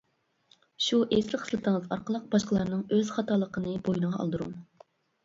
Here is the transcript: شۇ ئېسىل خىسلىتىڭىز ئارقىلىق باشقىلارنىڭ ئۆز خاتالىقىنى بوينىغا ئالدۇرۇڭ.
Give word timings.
شۇ 0.85 0.97
ئېسىل 1.17 1.41
خىسلىتىڭىز 1.43 1.85
ئارقىلىق 1.95 2.23
باشقىلارنىڭ 2.31 2.81
ئۆز 2.97 3.13
خاتالىقىنى 3.19 3.75
بوينىغا 3.89 4.23
ئالدۇرۇڭ. 4.25 4.57